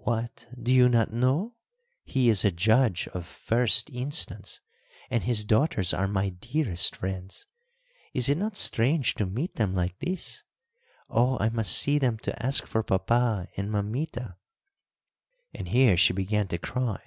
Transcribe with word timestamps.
"What, 0.00 0.46
do 0.62 0.70
you 0.74 0.90
not 0.90 1.10
know? 1.10 1.54
He 2.04 2.28
is 2.28 2.44
a 2.44 2.50
Judge 2.52 3.08
of 3.14 3.24
First 3.26 3.88
Instance, 3.88 4.60
and 5.08 5.24
his 5.24 5.42
daughters 5.42 5.94
are 5.94 6.06
my 6.06 6.28
dearest 6.28 6.94
friends. 6.94 7.46
Is 8.12 8.28
it 8.28 8.36
not 8.36 8.58
strange 8.58 9.14
to 9.14 9.24
meet 9.24 9.54
them 9.54 9.74
like 9.74 9.98
this? 10.00 10.44
Oh, 11.08 11.38
I 11.40 11.48
must 11.48 11.72
see 11.72 11.96
them 11.98 12.18
to 12.18 12.42
ask 12.44 12.66
for 12.66 12.82
papa 12.82 13.48
and 13.56 13.70
mamita!" 13.72 14.36
and 15.54 15.66
here 15.68 15.96
she 15.96 16.12
began 16.12 16.46
to 16.48 16.58
cry. 16.58 17.00